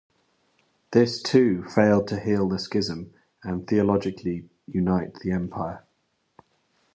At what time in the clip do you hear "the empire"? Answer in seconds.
5.21-5.85